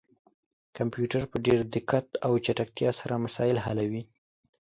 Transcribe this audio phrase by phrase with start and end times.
[0.77, 4.03] کمپيوټر په ډير دقت او چټکتيا سره مسايل حلوي